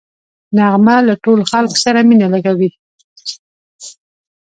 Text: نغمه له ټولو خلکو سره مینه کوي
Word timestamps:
نغمه 0.57 0.95
له 1.07 1.13
ټولو 1.23 1.43
خلکو 1.51 1.77
سره 1.85 1.99
مینه 2.09 2.39
کوي 2.45 2.69